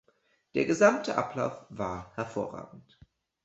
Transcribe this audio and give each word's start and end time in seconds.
Der 0.55 0.65
gesamte 0.65 1.15
Ablauf 1.15 1.63
war 1.69 2.11
hervorragend. 2.15 2.97